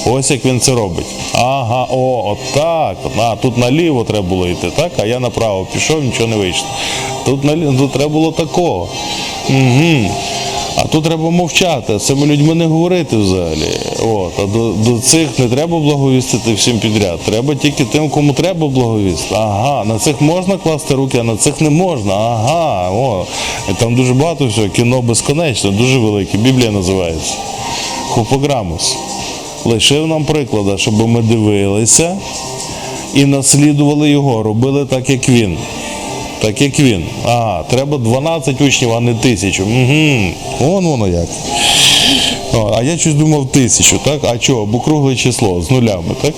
[0.05, 1.05] Ось як він це робить.
[1.33, 2.97] Ага, о, отак.
[3.17, 4.91] А, тут наліво треба було йти, так?
[4.97, 6.67] А я направо пішов, нічого не вийшло.
[7.25, 8.87] Тут, наліво, тут треба було такого.
[9.49, 10.09] Угу.
[10.75, 13.79] А тут треба мовчати, з цими людьми не говорити взагалі.
[14.13, 14.31] От.
[14.39, 17.19] А до, до цих не треба благовістити всім підряд.
[17.25, 19.35] Треба тільки тим, кому треба благовістити.
[19.35, 22.13] Ага, на цих можна класти руки, а на цих не можна.
[22.13, 23.25] Ага, о.
[23.77, 24.69] Там дуже багато всього.
[24.69, 26.37] Кіно безконечне, дуже велике.
[26.37, 27.33] Біблія називається.
[28.09, 28.97] Хупограмус.
[29.65, 32.17] Лишив нам приклада, щоб ми дивилися
[33.15, 35.57] і наслідували його, робили так, як він.
[36.45, 37.03] Так як він.
[37.25, 39.63] Ага, треба 12 учнів, а не тисячу.
[39.63, 40.29] Угу.
[40.59, 41.27] Вон воно як.
[42.75, 44.19] А я щось думав тисячу, так?
[44.23, 44.65] А чого?
[44.65, 46.33] Бо кругле число з нулями, так?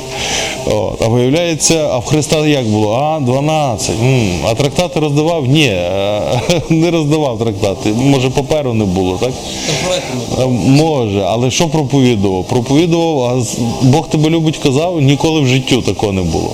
[0.72, 2.94] О, а виявляється, а в Христа як було?
[2.94, 3.92] А, 12.
[4.04, 5.46] М, А трактати роздавав?
[5.46, 6.22] Ні, е,
[6.70, 7.90] не роздавав трактати.
[7.90, 9.32] Може, паперу не було, так?
[10.42, 12.44] Е, Може, але що проповідував?
[12.44, 13.44] Проповідував, а
[13.86, 16.52] Бог тебе любить, казав, ніколи в життю такого не було.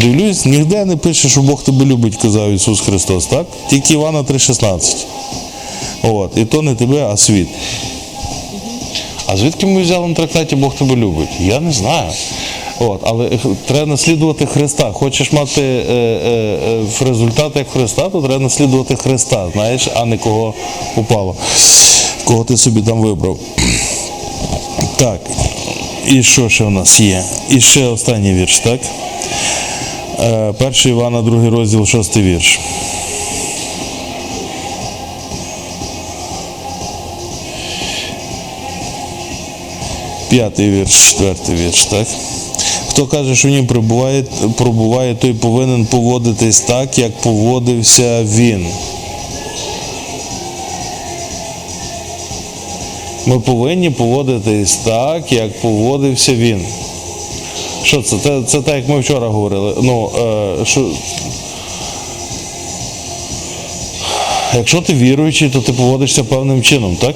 [0.00, 3.46] Дивлюсь, ніде не пише, що Бог тебе любить, казав Ісус Христос, так?
[3.70, 5.06] Тільки Івана 3,16.
[6.02, 7.48] От, і то не тебе, а світ.
[9.26, 11.28] А звідки ми взяли на трактаті Бог тебе любить?
[11.40, 12.10] Я не знаю.
[12.80, 13.30] От, але
[13.66, 14.92] треба наслідувати Христа.
[14.92, 16.30] Хочеш мати е, е,
[16.68, 20.54] е, в результат як Христа, то треба наслідувати Христа, знаєш, а не кого
[20.94, 21.34] попало,
[22.24, 23.38] кого ти собі там вибрав.
[24.96, 25.20] Так,
[26.08, 27.22] і що ще у нас є?
[27.50, 28.80] І ще останній вірш, так?
[30.20, 32.60] Е, 1 Івана, 2 розділ, 6 вірш.
[40.30, 42.06] П'ятий вірш, четвертий вірш, так?
[42.88, 43.66] Хто каже, що в нім
[44.56, 48.66] пробуває, той повинен поводитись так, як поводився він.
[53.26, 56.60] Ми повинні поводитись так, як поводився він.
[57.82, 58.16] Що це?
[58.18, 59.74] Це, це так, як ми вчора говорили.
[59.82, 60.10] Ну,
[60.60, 60.86] е, що...
[64.54, 67.14] Якщо ти віруючий, то ти поводишся певним чином, так?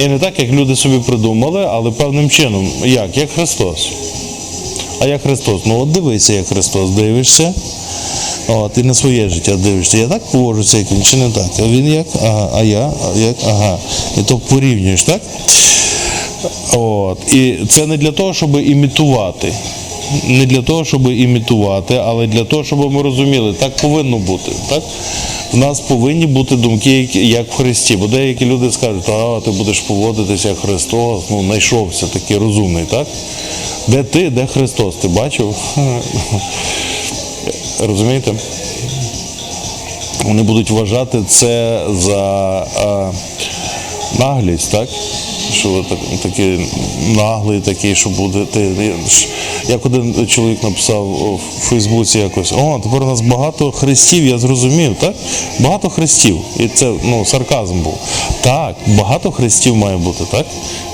[0.00, 2.68] І не так, як люди собі придумали, але певним чином.
[2.84, 3.16] Як?
[3.16, 3.88] Як Христос.
[5.00, 5.62] А як Христос?
[5.66, 7.54] Ну от дивися, як Христос, дивишся.
[8.48, 9.98] От, і на своє життя дивишся.
[9.98, 11.50] Я так поводжуся, як він, чи не так?
[11.58, 12.06] А він як?
[12.22, 12.92] Ага, а я?
[13.04, 13.36] А як?
[13.46, 13.78] Ага.
[14.18, 15.20] І то порівнюєш, так?
[16.72, 17.34] От.
[17.34, 19.52] І це не для того, щоб імітувати.
[20.26, 24.52] Не для того, щоб імітувати, але для того, щоб ми розуміли, так повинно бути.
[24.68, 24.82] Так?
[25.52, 27.96] В нас повинні бути думки, як в Христі.
[27.96, 33.06] Бо деякі люди скажуть, а ти будеш поводитися як Христос, ну знайшовся такий розумний, так?
[33.88, 34.96] Де ти, де Христос?
[34.96, 35.54] Ти бачив?
[37.80, 38.32] Розумієте?
[40.24, 42.66] Вони будуть вважати це за
[44.18, 44.88] наглість, так?
[45.52, 46.66] Що так, такий
[47.16, 48.70] наглий, такий, що будете.
[49.68, 54.96] Як один чоловік написав у Фейсбуці якось, о, тепер у нас багато хрестів, я зрозумів,
[55.00, 55.14] так?
[55.58, 56.38] Багато хрестів.
[56.58, 57.94] І це ну, сарказм був.
[58.40, 60.46] Так, багато хрестів має бути, так?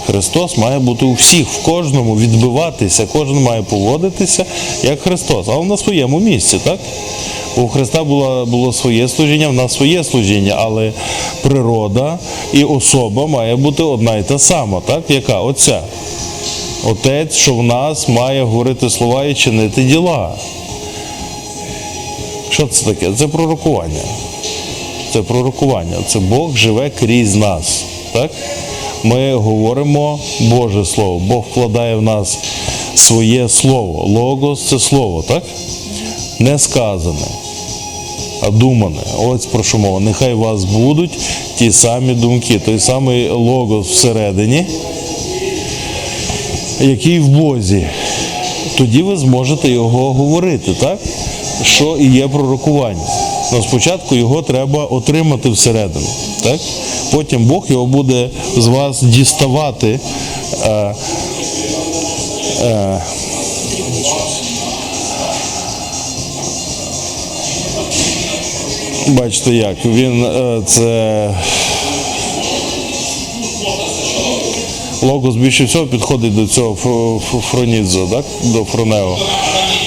[0.09, 4.44] Христос має бути у всіх, в кожному відбиватися, кожен має поводитися
[4.82, 6.78] як Христос, але на своєму місці, так?
[7.56, 10.92] У Христа було, було своє служіння, в нас своє служіння, але
[11.42, 12.18] природа
[12.52, 15.02] і особа має бути одна і та сама, так?
[15.09, 15.40] Яка?
[15.40, 15.80] Оця.
[16.84, 20.30] Отець, що в нас має говорити слова і чинити діла.
[22.50, 23.12] Що це таке?
[23.18, 24.02] Це пророкування.
[25.12, 25.96] Це пророкування.
[26.06, 27.84] Це Бог живе крізь нас.
[28.12, 28.30] Так?
[29.05, 31.18] Ми говоримо Боже Слово.
[31.18, 32.38] Бог вкладає в нас
[32.94, 34.05] своє слово.
[34.07, 35.42] Логос це слово, так?
[36.38, 37.26] Не сказане,
[38.42, 39.01] а думане.
[39.26, 40.01] Ось про що мова.
[40.01, 41.18] Нехай у вас будуть
[41.59, 44.66] ті самі думки, той самий логос всередині,
[46.80, 47.86] який в Бозі.
[48.78, 50.99] Тоді ви зможете його говорити, так?
[51.62, 53.28] Що і є пророкування.
[53.53, 56.07] Но спочатку його треба отримати всередину.
[56.42, 56.61] Так?
[57.12, 60.01] Потім Бог його буде з вас діставати.
[60.64, 60.94] Е,
[62.62, 63.03] е,
[69.09, 71.34] бачите як, він е, це.
[75.03, 77.20] Логос більше всього підходить до цього
[77.51, 78.24] фронідзо, так?
[78.42, 79.18] до фронео.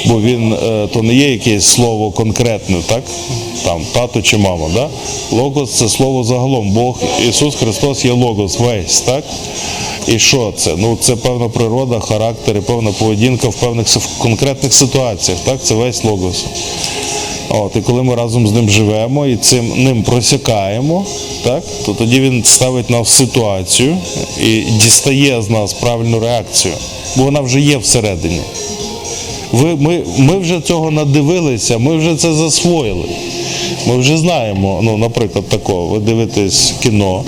[0.06, 3.04] Бо він е, то не є якесь слово конкретне, так?
[3.64, 4.68] Там тато чи мама.
[4.74, 4.90] Да?
[5.32, 6.72] Логос це слово загалом.
[6.72, 7.00] Бог
[7.30, 9.24] Ісус Христос є логос весь, так?
[10.08, 10.76] І що це?
[10.78, 13.88] Ну це певна природа, характер і певна поведінка в певних
[14.18, 15.40] конкретних ситуаціях.
[15.40, 15.64] Так?
[15.64, 16.46] Це весь логос.
[17.54, 21.06] От, і коли ми разом з ним живемо і цим ним просякаємо,
[21.44, 23.98] так, то тоді він ставить нас в ситуацію
[24.44, 26.74] і дістає з нас правильну реакцію,
[27.16, 28.42] бо вона вже є всередині.
[29.52, 33.06] Ви, ми, ми вже цього надивилися, ми вже це засвоїли.
[33.88, 37.24] Ми вже знаємо, ну, наприклад, такого, ви дивитесь кіно,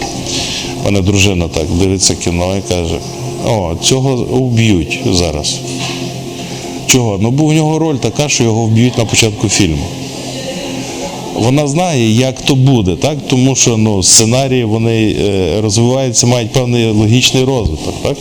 [0.82, 2.96] у мене дружина так дивиться кіно і каже,
[3.48, 5.60] о, цього вб'ють зараз.
[6.88, 7.18] Чого?
[7.22, 9.86] Ну бо в нього роль така, що його вб'ють на початку фільму.
[11.36, 13.18] Вона знає, як то буде, так?
[13.28, 17.94] тому що ну, сценарії вони е, розвиваються, мають певний логічний розвиток.
[18.04, 18.18] Так?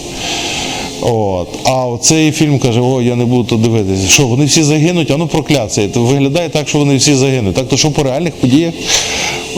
[1.02, 1.48] От.
[1.64, 4.08] А оцей фільм каже, о, я не буду то дивитися.
[4.08, 5.88] Що, вони всі загинуть, а ну прокляться.
[5.94, 7.54] Виглядає так, що вони всі загинуть.
[7.54, 8.74] Так, то що по реальних подіях,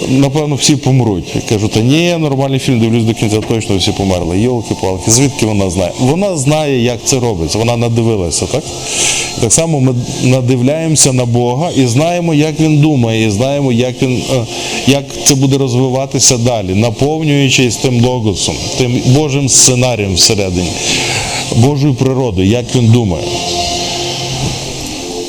[0.09, 1.25] напевно, всі помруть.
[1.35, 4.39] Я кажу, та ні, нормальний фільм, дивлюсь до кінця, точно всі померли.
[4.39, 5.93] Йолки-палки, звідки вона знає?
[6.01, 8.65] Вона знає, як це робиться, вона надивилася, так?
[9.41, 14.23] Так само ми надивляємося на Бога і знаємо, як він думає, і знаємо, як він
[14.35, 14.47] е,
[14.87, 20.69] як це буде розвиватися далі, наповнюючись тим логосом, тим Божим сценарієм всередині,
[21.57, 23.25] Божою природою, як він думає.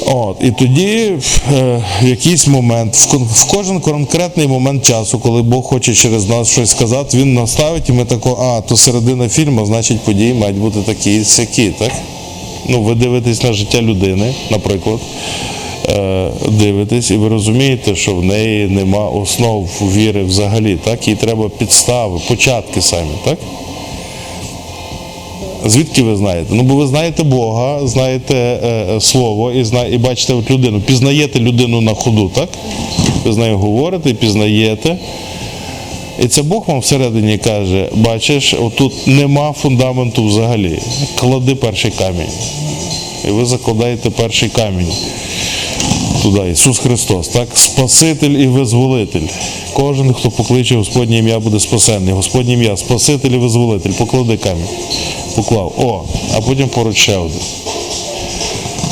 [0.06, 1.14] От, і тоді
[1.53, 6.47] е, в якийсь момент, в, в кожен конкретний момент часу, коли Бог хоче через нас
[6.51, 10.80] щось сказати, він наставить, і ми тако, а, то середина фільму, значить події мають бути
[10.82, 11.91] такі сякі, так?
[12.70, 14.99] Ну, ви дивитесь на життя людини, наприклад,
[15.89, 21.08] е, дивитесь, і ви розумієте, що в неї нема основ віри взагалі, так?
[21.08, 23.38] Їй треба підстави, початки самі, так?
[25.66, 26.55] Звідки ви знаєте?
[26.55, 30.82] Ну, бо ви знаєте Бога, знаєте е, е, Слово і, зна, і бачите от людину,
[30.82, 32.49] пізнаєте людину на ходу, так?
[33.26, 34.97] Ви з нею говорите, пізнаєте.
[36.24, 40.80] І це Бог вам всередині каже, бачиш, отут нема фундаменту взагалі.
[41.16, 42.34] Клади перший камінь.
[43.28, 44.91] І ви закладаєте перший камінь.
[46.26, 47.47] Туди Ісус Христос, так?
[47.53, 49.21] Спаситель і визволитель.
[49.73, 52.13] Кожен, хто покличе Господнє ім'я, буде спасенний.
[52.13, 53.89] Господнє ім'я, Спаситель і визволитель.
[53.89, 54.67] Поклади камінь.
[55.36, 55.73] Поклав.
[55.78, 56.01] О,
[56.38, 57.39] а потім поруч ще один.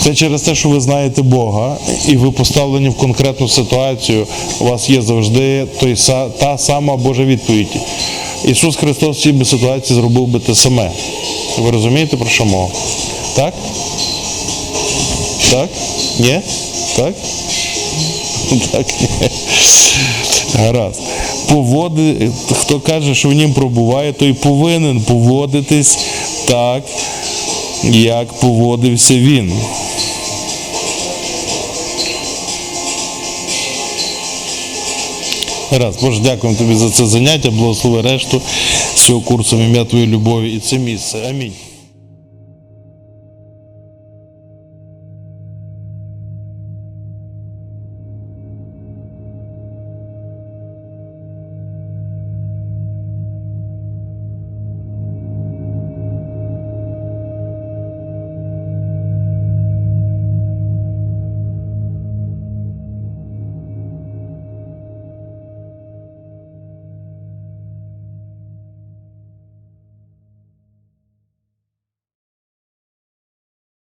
[0.02, 1.78] Це через те, що ви знаєте Бога,
[2.08, 4.28] і ви поставлені в конкретну ситуацію,
[4.60, 5.96] у вас є завжди той,
[6.40, 7.78] та сама Божа відповідь.
[8.46, 10.92] Ісус Христос в цій ситуації зробив би те саме.
[11.60, 12.70] Ви розумієте, про що мова?
[13.36, 13.54] Так?
[15.54, 15.70] Так?
[16.20, 16.40] Ні?
[16.96, 17.14] Так?
[18.72, 19.08] Так, ні.
[20.56, 21.02] Гаразд.
[21.50, 25.98] Поводи, хто каже, що в нім пробуває, той повинен поводитись
[26.48, 26.84] так,
[27.92, 29.54] як поводився він.
[35.72, 38.42] Раз, Боже, дякуємо тобі за це заняття, благослови решту
[38.96, 41.18] цього курсу ім'я Твоєї любові і це місце.
[41.30, 41.54] Амінь.